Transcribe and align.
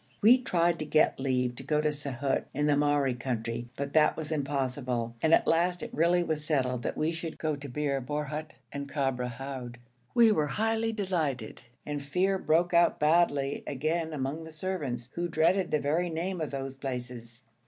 We 0.19 0.39
tried 0.41 0.79
to 0.79 0.85
get 0.87 1.19
leave 1.19 1.55
to 1.57 1.61
go 1.63 1.79
to 1.79 1.89
Saihut 1.89 2.45
in 2.55 2.65
the 2.65 2.73
Mahri 2.73 3.13
country, 3.19 3.67
but 3.77 3.93
that 3.93 4.17
was 4.17 4.31
impossible, 4.31 5.13
and 5.21 5.31
at 5.31 5.45
last 5.45 5.83
it 5.83 5.93
really 5.93 6.23
was 6.23 6.43
settled 6.43 6.81
that 6.81 6.97
we 6.97 7.11
should 7.11 7.37
go 7.37 7.55
to 7.55 7.69
Bir 7.69 8.01
Borhut 8.01 8.53
and 8.71 8.91
Kabr 8.91 9.33
Houd. 9.33 9.77
We 10.15 10.31
were 10.31 10.47
highly 10.47 10.91
delighted, 10.91 11.61
and 11.85 12.01
fear 12.01 12.39
broke 12.39 12.73
out 12.73 12.99
badly 12.99 13.63
again 13.67 14.11
among 14.11 14.43
the 14.43 14.51
servants, 14.51 15.11
who 15.13 15.27
dreaded 15.27 15.69
the 15.69 15.77
very 15.79 16.09
name 16.09 16.41
of 16.41 16.49
those 16.49 16.75
places. 16.75 17.43